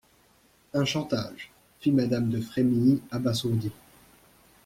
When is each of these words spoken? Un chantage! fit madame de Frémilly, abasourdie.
Un 0.73 0.83
chantage! 0.83 1.51
fit 1.79 1.91
madame 1.91 2.31
de 2.31 2.41
Frémilly, 2.41 2.99
abasourdie. 3.11 3.69